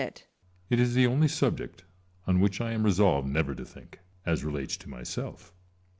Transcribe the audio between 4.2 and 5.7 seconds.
as relates to myself.